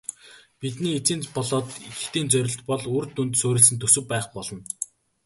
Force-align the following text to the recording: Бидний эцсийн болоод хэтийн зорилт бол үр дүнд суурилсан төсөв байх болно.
Бидний 0.61 0.93
эцсийн 0.97 1.21
болоод 1.35 1.67
хэтийн 1.99 2.27
зорилт 2.33 2.61
бол 2.69 2.83
үр 2.97 3.05
дүнд 3.15 3.33
суурилсан 3.41 3.77
төсөв 3.81 4.03
байх 4.11 4.27
болно. 4.35 4.61